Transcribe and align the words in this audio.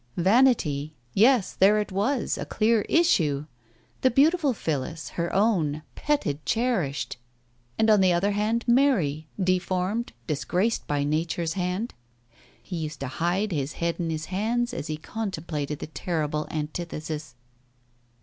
."Vanity! 0.17 0.95
Yes. 1.13 1.53
There 1.53 1.77
it 1.77 1.91
was, 1.91 2.35
a 2.35 2.43
clear 2.43 2.81
issue. 2.89 3.45
The 4.01 4.09
beautiful 4.09 4.51
Phillis, 4.51 5.09
her 5.09 5.31
own... 5.31 5.83
petted, 5.93 6.43
cherished!... 6.43 7.17
And 7.77 7.87
on 7.87 8.01
the 8.01 8.11
other 8.11 8.31
hand 8.31 8.65
Mary, 8.67 9.27
deformed, 9.39 10.13
disgraced 10.25 10.87
by 10.87 11.03
Nature's 11.03 11.53
hand.... 11.53 11.93
He 12.63 12.77
used 12.77 12.99
to 13.01 13.07
hide 13.07 13.51
his 13.51 13.73
head 13.73 13.97
in 13.99 14.09
his 14.09 14.25
hands 14.33 14.73
as 14.73 14.87
he 14.87 14.97
contemplated 14.97 15.77
the 15.77 15.85
terrible 15.85 16.47
antithesis. 16.49 17.35